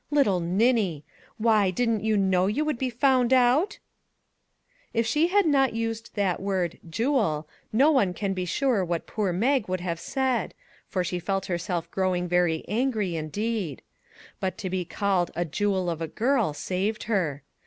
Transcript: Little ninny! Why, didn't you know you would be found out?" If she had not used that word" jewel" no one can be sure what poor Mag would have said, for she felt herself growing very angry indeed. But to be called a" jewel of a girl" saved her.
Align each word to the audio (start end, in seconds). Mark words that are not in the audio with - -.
Little 0.09 0.39
ninny! 0.39 1.03
Why, 1.37 1.69
didn't 1.69 2.03
you 2.03 2.17
know 2.17 2.47
you 2.47 2.65
would 2.65 2.79
be 2.79 2.89
found 2.89 3.31
out?" 3.31 3.77
If 4.95 5.05
she 5.05 5.27
had 5.27 5.45
not 5.45 5.73
used 5.75 6.15
that 6.15 6.39
word" 6.39 6.79
jewel" 6.89 7.47
no 7.71 7.91
one 7.91 8.15
can 8.15 8.33
be 8.33 8.45
sure 8.45 8.83
what 8.83 9.05
poor 9.05 9.31
Mag 9.31 9.67
would 9.69 9.81
have 9.81 9.99
said, 9.99 10.55
for 10.87 11.03
she 11.03 11.19
felt 11.19 11.45
herself 11.45 11.91
growing 11.91 12.27
very 12.27 12.65
angry 12.67 13.15
indeed. 13.15 13.83
But 14.39 14.57
to 14.57 14.71
be 14.71 14.85
called 14.85 15.29
a" 15.35 15.45
jewel 15.59 15.87
of 15.87 16.01
a 16.01 16.07
girl" 16.07 16.51
saved 16.55 17.03
her. 17.03 17.43